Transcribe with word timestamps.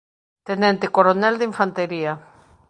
Tenente 0.47 0.89
Coronel 0.95 1.35
de 1.37 1.45
Infantería. 1.51 2.13